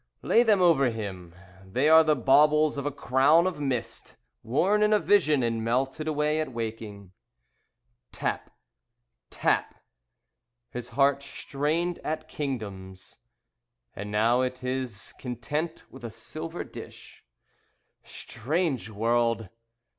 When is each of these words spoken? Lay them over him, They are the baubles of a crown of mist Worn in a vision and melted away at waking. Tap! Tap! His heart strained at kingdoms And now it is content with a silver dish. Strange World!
Lay 0.23 0.41
them 0.41 0.63
over 0.63 0.89
him, 0.89 1.35
They 1.63 1.87
are 1.87 2.03
the 2.03 2.15
baubles 2.15 2.75
of 2.75 2.87
a 2.87 2.91
crown 2.91 3.45
of 3.45 3.59
mist 3.59 4.17
Worn 4.41 4.81
in 4.81 4.93
a 4.93 4.99
vision 4.99 5.43
and 5.43 5.63
melted 5.63 6.07
away 6.07 6.41
at 6.41 6.51
waking. 6.51 7.11
Tap! 8.11 8.49
Tap! 9.29 9.75
His 10.71 10.89
heart 10.97 11.21
strained 11.21 11.99
at 11.99 12.27
kingdoms 12.27 13.19
And 13.95 14.11
now 14.11 14.41
it 14.41 14.63
is 14.63 15.13
content 15.19 15.83
with 15.91 16.03
a 16.03 16.09
silver 16.09 16.63
dish. 16.63 17.23
Strange 18.03 18.89
World! 18.89 19.49